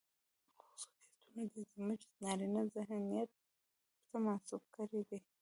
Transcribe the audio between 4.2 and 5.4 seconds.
منسوب کړي دي.